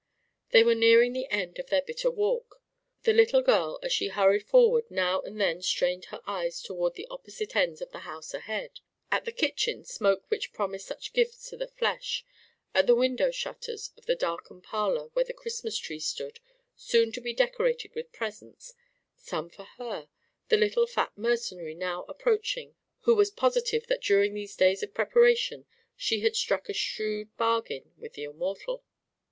[0.49, 2.59] They were nearing the end of their bitter walk.
[3.03, 7.05] The little girl as she hurried forward now and then strained her eyes toward the
[7.11, 8.79] opposite ends of the house ahead;
[9.11, 12.25] at the kitchen smoke which promised such gifts to the flesh;
[12.73, 16.39] at the window shutters of the darkened parlor where the Christmas Tree stood,
[16.75, 18.73] soon to be decorated with presents:
[19.15, 20.07] some for her
[20.47, 25.67] the little fat mercenary now approaching who was positive that during these days of preparation
[25.95, 28.83] she had struck a shrewd bargain with the Immortal.